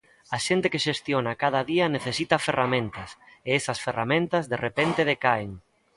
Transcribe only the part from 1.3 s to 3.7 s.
cada día necesita ferramentas, e